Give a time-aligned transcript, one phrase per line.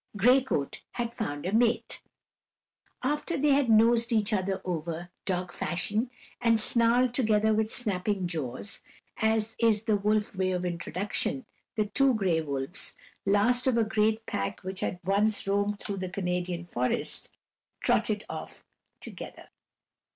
[0.17, 2.01] Gray Coat had found a mate.
[3.03, 6.09] After they had nosed each other over, dog fashion,
[6.41, 8.81] and snarled together with snapping jaws,
[9.17, 11.45] as is the wolf way of introduction,
[11.75, 12.95] the two gray wolves,
[13.27, 17.29] last of a great pack which had once roamed through the Canadian forests,
[17.79, 18.65] trotted off
[18.99, 19.49] together.